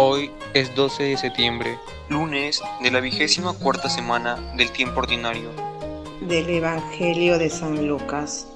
Hoy 0.00 0.30
es 0.54 0.72
12 0.76 1.02
de 1.02 1.16
septiembre, 1.16 1.76
lunes 2.08 2.62
de 2.80 2.92
la 2.92 3.00
vigésima 3.00 3.52
cuarta 3.52 3.88
semana 3.88 4.36
del 4.56 4.70
tiempo 4.70 5.00
ordinario. 5.00 5.50
Del 6.20 6.48
Evangelio 6.50 7.36
de 7.36 7.50
San 7.50 7.88
Lucas. 7.88 8.46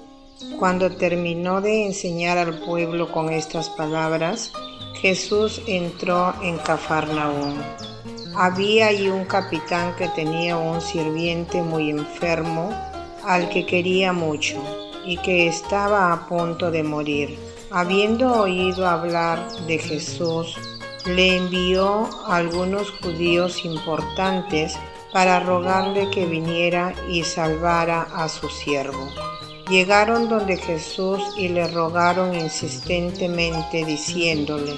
Cuando 0.60 0.88
terminó 0.94 1.60
de 1.60 1.86
enseñar 1.86 2.38
al 2.38 2.60
pueblo 2.60 3.10
con 3.10 3.28
estas 3.28 3.70
palabras, 3.70 4.52
Jesús 5.00 5.60
entró 5.66 6.32
en 6.44 6.58
Cafarnaúm. 6.58 7.56
Había 8.36 8.86
allí 8.86 9.08
un 9.08 9.24
capitán 9.24 9.96
que 9.96 10.06
tenía 10.10 10.56
un 10.56 10.80
sirviente 10.80 11.60
muy 11.60 11.90
enfermo, 11.90 12.72
al 13.24 13.48
que 13.48 13.66
quería 13.66 14.12
mucho, 14.12 14.62
y 15.04 15.16
que 15.16 15.48
estaba 15.48 16.12
a 16.12 16.28
punto 16.28 16.70
de 16.70 16.84
morir. 16.84 17.36
Habiendo 17.72 18.32
oído 18.42 18.86
hablar 18.86 19.50
de 19.66 19.78
Jesús, 19.78 20.56
le 21.06 21.36
envió 21.36 22.08
a 22.26 22.36
algunos 22.36 22.90
judíos 23.02 23.64
importantes 23.64 24.78
para 25.12 25.40
rogarle 25.40 26.10
que 26.10 26.26
viniera 26.26 26.94
y 27.08 27.22
salvara 27.22 28.02
a 28.14 28.28
su 28.28 28.48
siervo. 28.48 29.08
Llegaron 29.68 30.28
donde 30.28 30.56
Jesús 30.56 31.20
y 31.36 31.48
le 31.48 31.68
rogaron 31.68 32.34
insistentemente 32.34 33.84
diciéndole, 33.84 34.74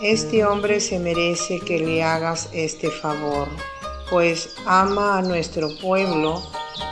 Este 0.00 0.44
hombre 0.44 0.80
se 0.80 0.98
merece 0.98 1.60
que 1.60 1.78
le 1.78 2.02
hagas 2.02 2.48
este 2.52 2.90
favor, 2.90 3.48
pues 4.08 4.56
ama 4.66 5.18
a 5.18 5.22
nuestro 5.22 5.68
pueblo 5.80 6.42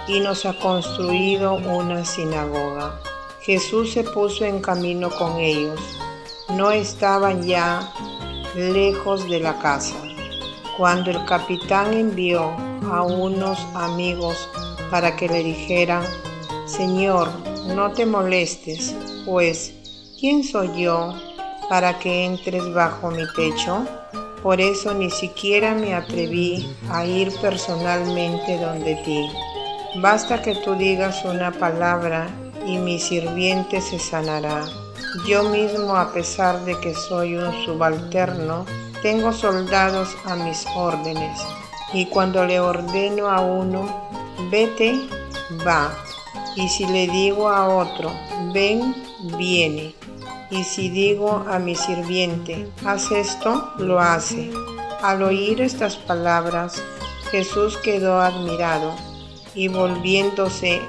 y 0.06 0.20
nos 0.20 0.46
ha 0.46 0.58
construido 0.58 1.54
una 1.54 2.04
sinagoga. 2.04 3.00
Jesús 3.42 3.92
se 3.92 4.04
puso 4.04 4.44
en 4.44 4.60
camino 4.60 5.10
con 5.10 5.38
ellos. 5.38 5.80
No 6.50 6.70
estaban 6.70 7.46
ya 7.46 7.92
lejos 8.54 9.28
de 9.28 9.40
la 9.40 9.58
casa. 9.58 9.96
Cuando 10.76 11.10
el 11.10 11.24
capitán 11.24 11.92
envió 11.92 12.52
a 12.90 13.02
unos 13.02 13.58
amigos 13.74 14.48
para 14.90 15.16
que 15.16 15.28
le 15.28 15.42
dijeran, 15.42 16.04
Señor, 16.66 17.28
no 17.74 17.92
te 17.92 18.06
molestes, 18.06 18.94
pues, 19.24 19.74
¿quién 20.20 20.44
soy 20.44 20.82
yo 20.82 21.14
para 21.68 21.98
que 21.98 22.24
entres 22.24 22.72
bajo 22.72 23.10
mi 23.10 23.24
techo? 23.34 23.86
Por 24.42 24.60
eso 24.60 24.94
ni 24.94 25.10
siquiera 25.10 25.74
me 25.74 25.94
atreví 25.94 26.66
a 26.90 27.04
ir 27.04 27.32
personalmente 27.40 28.56
donde 28.58 28.94
ti. 29.04 29.28
Basta 30.00 30.40
que 30.40 30.54
tú 30.54 30.74
digas 30.74 31.24
una 31.24 31.50
palabra 31.50 32.28
y 32.66 32.78
mi 32.78 32.98
sirviente 32.98 33.80
se 33.80 33.98
sanará. 33.98 34.64
Yo 35.26 35.44
mismo, 35.44 35.96
a 35.96 36.12
pesar 36.12 36.64
de 36.66 36.78
que 36.80 36.94
soy 36.94 37.36
un 37.36 37.52
subalterno, 37.64 38.66
tengo 39.00 39.32
soldados 39.32 40.14
a 40.26 40.36
mis 40.36 40.66
órdenes. 40.76 41.40
Y 41.94 42.06
cuando 42.06 42.44
le 42.44 42.60
ordeno 42.60 43.30
a 43.30 43.40
uno, 43.40 43.88
vete, 44.50 45.00
va. 45.66 45.90
Y 46.56 46.68
si 46.68 46.86
le 46.86 47.08
digo 47.08 47.48
a 47.48 47.68
otro, 47.68 48.12
ven, 48.52 48.94
viene. 49.38 49.94
Y 50.50 50.64
si 50.64 50.90
digo 50.90 51.44
a 51.48 51.58
mi 51.58 51.74
sirviente, 51.74 52.68
haz 52.84 53.10
esto, 53.10 53.72
lo 53.78 54.00
hace. 54.00 54.50
Al 55.02 55.22
oír 55.22 55.62
estas 55.62 55.96
palabras, 55.96 56.82
Jesús 57.30 57.78
quedó 57.78 58.20
admirado 58.20 58.94
y 59.54 59.68
volviéndose 59.68 60.82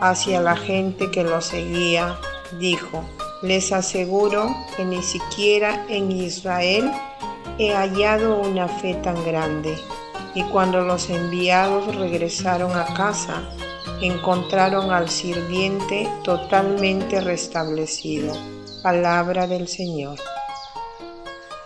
hacia 0.00 0.40
la 0.40 0.56
gente 0.56 1.10
que 1.10 1.24
lo 1.24 1.40
seguía, 1.40 2.18
dijo, 2.58 3.04
les 3.42 3.72
aseguro 3.72 4.54
que 4.76 4.84
ni 4.84 5.02
siquiera 5.02 5.84
en 5.88 6.10
Israel 6.10 6.90
he 7.58 7.72
hallado 7.72 8.40
una 8.40 8.68
fe 8.68 8.94
tan 8.94 9.22
grande. 9.24 9.76
Y 10.34 10.42
cuando 10.44 10.82
los 10.82 11.08
enviados 11.08 11.94
regresaron 11.96 12.72
a 12.76 12.84
casa, 12.94 13.42
encontraron 14.00 14.90
al 14.90 15.08
sirviente 15.08 16.08
totalmente 16.22 17.20
restablecido. 17.20 18.34
Palabra 18.82 19.46
del 19.46 19.68
Señor. 19.68 20.18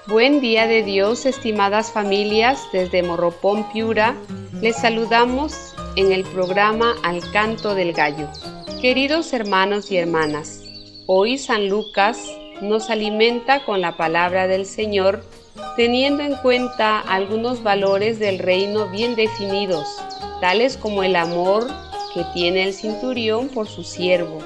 Buen 0.07 0.41
día 0.41 0.67
de 0.67 0.83
Dios, 0.83 1.27
estimadas 1.27 1.93
familias, 1.93 2.61
desde 2.73 3.03
Morropón, 3.03 3.71
Piura. 3.73 4.17
Les 4.61 4.77
saludamos 4.77 5.75
en 5.97 6.13
el 6.13 6.25
programa 6.25 6.95
Al 7.03 7.21
Canto 7.33 7.75
del 7.75 7.93
Gallo. 7.93 8.29
Queridos 8.81 9.33
hermanos 9.33 9.91
y 9.91 9.99
hermanas, 9.99 10.63
hoy 11.13 11.39
San 11.39 11.69
Lucas 11.69 12.25
nos 12.61 12.89
alimenta 12.89 13.65
con 13.65 13.81
la 13.81 13.97
palabra 13.97 14.47
del 14.47 14.65
Señor 14.65 15.25
teniendo 15.75 16.23
en 16.23 16.37
cuenta 16.37 17.01
algunos 17.01 17.65
valores 17.65 18.21
del 18.21 18.39
reino 18.39 18.87
bien 18.87 19.17
definidos, 19.17 19.89
tales 20.41 20.77
como 20.77 21.03
el 21.03 21.17
amor 21.17 21.67
que 22.15 22.23
tiene 22.33 22.63
el 22.63 22.75
cinturión 22.75 23.49
por 23.49 23.67
su 23.67 23.83
siervo, 23.83 24.39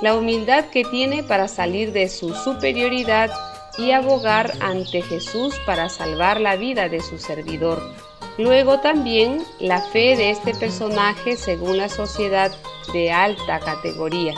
la 0.00 0.16
humildad 0.16 0.64
que 0.70 0.82
tiene 0.84 1.22
para 1.22 1.46
salir 1.46 1.92
de 1.92 2.08
su 2.08 2.32
superioridad 2.32 3.30
y 3.76 3.90
abogar 3.90 4.54
ante 4.60 5.02
Jesús 5.02 5.60
para 5.66 5.90
salvar 5.90 6.40
la 6.40 6.56
vida 6.56 6.88
de 6.88 7.02
su 7.02 7.18
servidor 7.18 7.82
Luego 8.38 8.78
también 8.78 9.44
la 9.58 9.80
fe 9.80 10.16
de 10.16 10.30
este 10.30 10.54
personaje 10.54 11.36
según 11.36 11.76
la 11.76 11.88
sociedad 11.88 12.52
de 12.92 13.10
alta 13.10 13.58
categoría. 13.58 14.32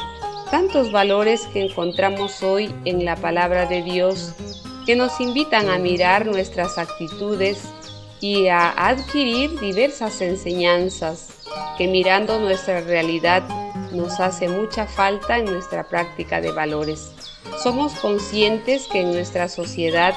Tantos 0.51 0.91
valores 0.91 1.47
que 1.53 1.65
encontramos 1.65 2.43
hoy 2.43 2.75
en 2.85 3.05
la 3.05 3.15
palabra 3.15 3.67
de 3.67 3.83
Dios 3.83 4.35
que 4.85 4.97
nos 4.97 5.21
invitan 5.21 5.69
a 5.69 5.79
mirar 5.79 6.27
nuestras 6.27 6.77
actitudes 6.77 7.63
y 8.21 8.49
a 8.49 8.71
adquirir 8.71 9.61
diversas 9.61 10.21
enseñanzas 10.21 11.29
que 11.79 11.87
mirando 11.87 12.41
nuestra 12.41 12.81
realidad 12.81 13.45
nos 13.93 14.19
hace 14.19 14.49
mucha 14.49 14.87
falta 14.87 15.39
en 15.39 15.45
nuestra 15.45 15.85
práctica 15.85 16.41
de 16.41 16.51
valores. 16.51 17.13
Somos 17.63 17.95
conscientes 18.01 18.89
que 18.89 19.03
en 19.03 19.13
nuestra 19.13 19.49
sociedad 19.49 20.15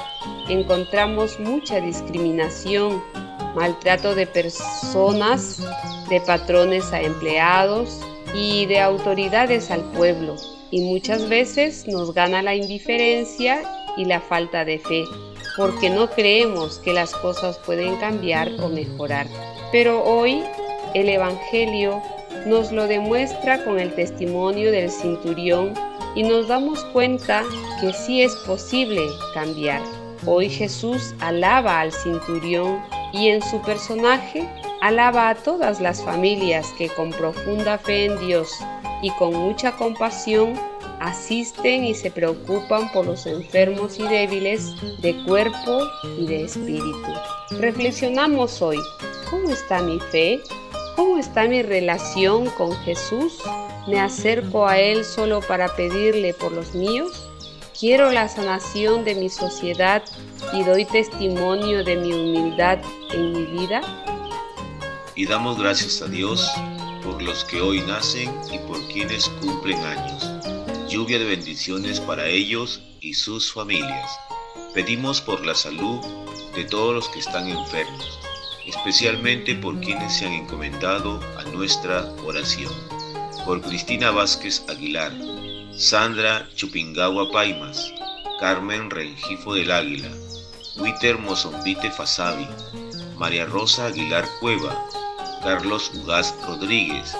encontramos 0.48 1.38
mucha 1.38 1.80
discriminación, 1.80 3.04
maltrato 3.54 4.16
de 4.16 4.26
personas, 4.26 5.62
de 6.08 6.20
patrones 6.22 6.92
a 6.92 7.00
empleados 7.00 8.00
y 8.34 8.66
de 8.66 8.80
autoridades 8.80 9.70
al 9.70 9.82
pueblo. 9.92 10.36
Y 10.70 10.80
muchas 10.82 11.28
veces 11.28 11.86
nos 11.86 12.12
gana 12.12 12.42
la 12.42 12.54
indiferencia 12.54 13.62
y 13.96 14.04
la 14.04 14.20
falta 14.20 14.64
de 14.64 14.78
fe, 14.78 15.04
porque 15.56 15.88
no 15.88 16.10
creemos 16.10 16.78
que 16.80 16.92
las 16.92 17.14
cosas 17.14 17.58
pueden 17.58 17.96
cambiar 17.96 18.50
o 18.60 18.68
mejorar. 18.68 19.26
Pero 19.70 20.02
hoy 20.04 20.42
el 20.94 21.08
Evangelio 21.08 22.02
nos 22.46 22.72
lo 22.72 22.86
demuestra 22.86 23.64
con 23.64 23.78
el 23.78 23.94
testimonio 23.94 24.70
del 24.72 24.90
cinturión 24.90 25.72
y 26.14 26.22
nos 26.24 26.48
damos 26.48 26.84
cuenta 26.86 27.42
que 27.80 27.92
sí 27.92 28.22
es 28.22 28.34
posible 28.46 29.02
cambiar. 29.32 29.80
Hoy 30.26 30.48
Jesús 30.48 31.14
alaba 31.20 31.80
al 31.80 31.92
cinturión 31.92 32.80
y 33.12 33.28
en 33.28 33.42
su 33.42 33.60
personaje 33.62 34.48
alaba 34.84 35.30
a 35.30 35.34
todas 35.34 35.80
las 35.80 36.04
familias 36.04 36.66
que 36.76 36.90
con 36.90 37.10
profunda 37.10 37.78
fe 37.78 38.04
en 38.04 38.18
Dios 38.18 38.50
y 39.00 39.10
con 39.12 39.32
mucha 39.32 39.72
compasión 39.72 40.60
asisten 41.00 41.84
y 41.84 41.94
se 41.94 42.10
preocupan 42.10 42.92
por 42.92 43.06
los 43.06 43.24
enfermos 43.24 43.98
y 43.98 44.02
débiles 44.02 44.74
de 45.00 45.16
cuerpo 45.24 45.78
y 46.18 46.26
de 46.26 46.44
espíritu. 46.44 47.14
Reflexionamos 47.52 48.60
hoy, 48.60 48.76
¿cómo 49.30 49.48
está 49.48 49.80
mi 49.80 49.98
fe? 50.12 50.42
¿Cómo 50.96 51.16
está 51.16 51.48
mi 51.48 51.62
relación 51.62 52.50
con 52.50 52.74
Jesús? 52.82 53.38
¿Me 53.88 53.98
acerco 53.98 54.66
a 54.66 54.78
Él 54.78 55.06
solo 55.06 55.40
para 55.40 55.74
pedirle 55.76 56.34
por 56.34 56.52
los 56.52 56.74
míos? 56.74 57.26
Quiero 57.78 58.12
la 58.12 58.28
sanación 58.28 59.02
de 59.06 59.14
mi 59.14 59.30
sociedad 59.30 60.02
y 60.52 60.62
doy 60.62 60.84
testimonio 60.84 61.82
de 61.84 61.96
mi 61.96 62.12
humildad 62.12 62.80
en 63.14 63.32
mi 63.32 63.44
vida. 63.46 63.80
Y 65.16 65.26
damos 65.26 65.58
gracias 65.58 66.02
a 66.02 66.06
Dios 66.06 66.50
por 67.04 67.22
los 67.22 67.44
que 67.44 67.60
hoy 67.60 67.80
nacen 67.82 68.34
y 68.52 68.58
por 68.66 68.84
quienes 68.88 69.28
cumplen 69.40 69.78
años. 69.78 70.28
Lluvia 70.88 71.20
de 71.20 71.24
bendiciones 71.26 72.00
para 72.00 72.26
ellos 72.26 72.82
y 73.00 73.14
sus 73.14 73.52
familias. 73.52 74.10
Pedimos 74.74 75.20
por 75.20 75.46
la 75.46 75.54
salud 75.54 76.00
de 76.56 76.64
todos 76.64 76.94
los 76.94 77.08
que 77.10 77.20
están 77.20 77.48
enfermos, 77.48 78.18
especialmente 78.66 79.54
por 79.54 79.78
quienes 79.80 80.16
se 80.16 80.26
han 80.26 80.32
encomendado 80.32 81.20
a 81.38 81.44
nuestra 81.44 82.10
oración. 82.24 82.72
Por 83.44 83.60
Cristina 83.60 84.10
Vázquez 84.10 84.64
Aguilar, 84.68 85.12
Sandra 85.76 86.48
Chupingawa 86.56 87.30
Paimas, 87.30 87.92
Carmen 88.40 88.90
Rengifo 88.90 89.54
del 89.54 89.70
Águila, 89.70 90.10
Witter 90.78 91.18
Mozombite 91.18 91.92
Fasabi, 91.92 92.48
María 93.16 93.46
Rosa 93.46 93.86
Aguilar 93.86 94.26
Cueva, 94.40 94.84
Carlos 95.44 95.92
Ugaz 95.94 96.34
Rodríguez, 96.46 97.14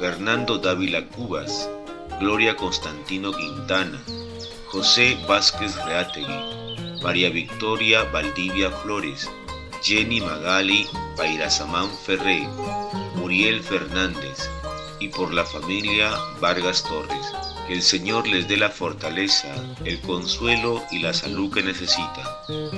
Fernando 0.00 0.58
Dávila 0.58 1.06
Cubas, 1.06 1.70
Gloria 2.18 2.56
Constantino 2.56 3.30
Quintana, 3.32 4.02
José 4.66 5.16
Vázquez 5.28 5.76
Reategui, 5.84 6.98
María 7.00 7.30
Victoria 7.30 8.02
Valdivia 8.12 8.72
Flores, 8.72 9.30
Jenny 9.84 10.20
Magali 10.20 10.88
Pairasamán 11.16 11.88
Ferré, 12.04 12.40
Muriel 13.14 13.62
Fernández 13.62 14.50
y 14.98 15.06
por 15.06 15.32
la 15.32 15.44
familia 15.44 16.10
Vargas 16.40 16.82
Torres. 16.82 17.32
Que 17.68 17.74
el 17.74 17.82
Señor 17.82 18.26
les 18.26 18.48
dé 18.48 18.56
la 18.56 18.70
fortaleza, 18.70 19.54
el 19.84 20.00
consuelo 20.00 20.82
y 20.90 20.98
la 20.98 21.14
salud 21.14 21.52
que 21.54 21.62
necesitan. 21.62 22.26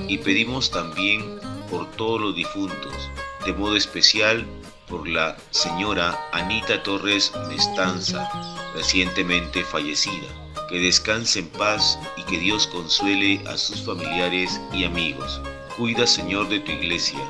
Y 0.07 0.19
pedimos 0.19 0.71
también 0.71 1.41
por 1.71 1.91
todos 1.93 2.21
los 2.21 2.37
difuntos, 2.37 3.09
de 3.45 3.53
modo 3.53 3.77
especial 3.77 4.47
por 4.89 5.09
la 5.09 5.37
señora 5.51 6.19
Anita 6.33 6.83
Torres 6.83 7.33
Mestanza, 7.49 8.29
recientemente 8.75 9.65
fallecida. 9.65 10.29
Que 10.69 10.79
descanse 10.79 11.41
en 11.41 11.49
paz 11.49 11.99
y 12.17 12.23
que 12.23 12.39
Dios 12.39 12.67
consuele 12.67 13.43
a 13.47 13.57
sus 13.57 13.83
familiares 13.83 14.61
y 14.73 14.85
amigos. 14.85 15.41
Cuida, 15.77 16.07
Señor, 16.07 16.49
de 16.49 16.61
tu 16.61 16.73
iglesia, 16.73 17.21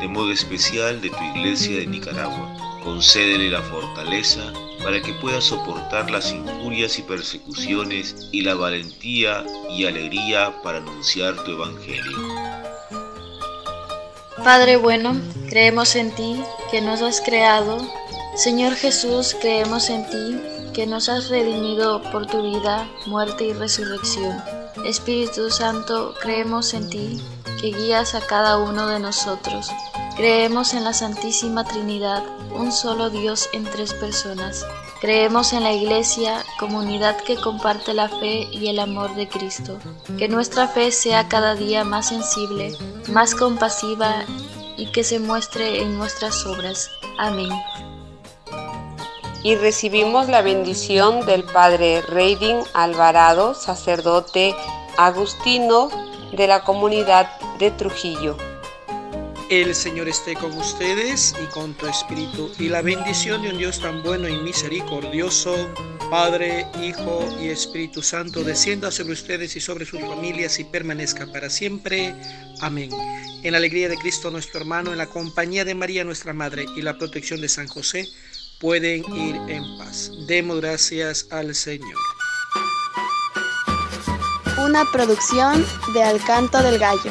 de 0.00 0.08
modo 0.08 0.32
especial 0.32 1.00
de 1.00 1.10
tu 1.10 1.22
iglesia 1.34 1.78
de 1.78 1.86
Nicaragua. 1.86 2.56
Concédele 2.82 3.50
la 3.50 3.62
fortaleza 3.62 4.52
para 4.82 5.00
que 5.02 5.12
pueda 5.14 5.40
soportar 5.40 6.10
las 6.10 6.32
injurias 6.32 6.98
y 6.98 7.02
persecuciones 7.02 8.28
y 8.32 8.42
la 8.42 8.54
valentía 8.54 9.44
y 9.70 9.84
alegría 9.84 10.54
para 10.62 10.78
anunciar 10.78 11.36
tu 11.44 11.52
evangelio. 11.52 12.69
Padre 14.44 14.78
bueno, 14.78 15.20
creemos 15.50 15.94
en 15.96 16.14
ti, 16.14 16.42
que 16.70 16.80
nos 16.80 17.02
has 17.02 17.20
creado. 17.20 17.76
Señor 18.36 18.74
Jesús, 18.74 19.36
creemos 19.38 19.90
en 19.90 20.08
ti, 20.08 20.40
que 20.72 20.86
nos 20.86 21.10
has 21.10 21.28
redimido 21.28 22.02
por 22.10 22.26
tu 22.26 22.42
vida, 22.42 22.88
muerte 23.06 23.44
y 23.44 23.52
resurrección. 23.52 24.42
Espíritu 24.86 25.50
Santo, 25.50 26.14
creemos 26.22 26.72
en 26.72 26.88
ti, 26.88 27.20
que 27.60 27.72
guías 27.72 28.14
a 28.14 28.22
cada 28.22 28.56
uno 28.58 28.86
de 28.86 28.98
nosotros. 28.98 29.70
Creemos 30.16 30.72
en 30.72 30.84
la 30.84 30.94
Santísima 30.94 31.64
Trinidad, 31.64 32.22
un 32.54 32.72
solo 32.72 33.10
Dios 33.10 33.50
en 33.52 33.64
tres 33.64 33.92
personas. 33.92 34.64
Creemos 35.00 35.54
en 35.54 35.62
la 35.62 35.72
Iglesia, 35.72 36.44
comunidad 36.58 37.16
que 37.22 37.36
comparte 37.36 37.94
la 37.94 38.10
fe 38.10 38.48
y 38.52 38.68
el 38.68 38.78
amor 38.78 39.14
de 39.14 39.28
Cristo. 39.28 39.78
Que 40.18 40.28
nuestra 40.28 40.68
fe 40.68 40.92
sea 40.92 41.26
cada 41.26 41.54
día 41.54 41.84
más 41.84 42.08
sensible, 42.08 42.76
más 43.08 43.34
compasiva 43.34 44.26
y 44.76 44.92
que 44.92 45.02
se 45.02 45.18
muestre 45.18 45.80
en 45.80 45.96
nuestras 45.96 46.44
obras. 46.44 46.90
Amén. 47.18 47.50
Y 49.42 49.54
recibimos 49.54 50.28
la 50.28 50.42
bendición 50.42 51.24
del 51.24 51.44
Padre 51.44 52.02
Reiding 52.02 52.58
Alvarado, 52.74 53.54
sacerdote 53.54 54.54
agustino 54.98 55.88
de 56.32 56.46
la 56.46 56.62
comunidad 56.62 57.40
de 57.58 57.70
Trujillo. 57.70 58.49
El 59.50 59.74
Señor 59.74 60.08
esté 60.08 60.34
con 60.34 60.56
ustedes 60.56 61.34
y 61.42 61.52
con 61.52 61.74
tu 61.74 61.88
espíritu, 61.88 62.52
y 62.60 62.68
la 62.68 62.82
bendición 62.82 63.42
de 63.42 63.50
un 63.50 63.58
Dios 63.58 63.80
tan 63.80 64.00
bueno 64.00 64.28
y 64.28 64.36
misericordioso, 64.36 65.68
Padre, 66.08 66.68
Hijo 66.80 67.28
y 67.42 67.48
Espíritu 67.48 68.00
Santo, 68.00 68.44
descienda 68.44 68.92
sobre 68.92 69.14
ustedes 69.14 69.56
y 69.56 69.60
sobre 69.60 69.86
sus 69.86 69.98
familias 70.02 70.60
y 70.60 70.64
permanezca 70.64 71.26
para 71.32 71.50
siempre. 71.50 72.14
Amén. 72.60 72.90
En 73.42 73.50
la 73.50 73.58
alegría 73.58 73.88
de 73.88 73.96
Cristo 73.96 74.30
nuestro 74.30 74.60
hermano, 74.60 74.92
en 74.92 74.98
la 74.98 75.08
compañía 75.08 75.64
de 75.64 75.74
María 75.74 76.04
nuestra 76.04 76.32
Madre 76.32 76.66
y 76.76 76.82
la 76.82 76.96
protección 76.96 77.40
de 77.40 77.48
San 77.48 77.66
José, 77.66 78.06
pueden 78.60 79.02
ir 79.16 79.34
en 79.48 79.64
paz. 79.78 80.12
Demos 80.28 80.60
gracias 80.60 81.26
al 81.32 81.56
Señor. 81.56 81.98
Una 84.58 84.84
producción 84.92 85.66
de 85.92 86.04
Alcanto 86.04 86.62
del 86.62 86.78
Gallo. 86.78 87.10